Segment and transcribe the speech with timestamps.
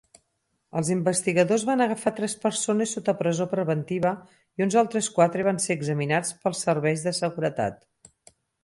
[0.79, 5.79] Els investigadors van agafar tres persones sota presó preventiva i uns altres quatre van ser
[5.83, 7.83] examinats pels serveis de seguretat.